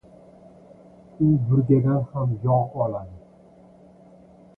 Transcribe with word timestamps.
•U 1.25 1.27
burgadan 1.49 1.99
ham 2.13 2.33
yog‘ 2.47 2.79
oladi. 2.87 3.15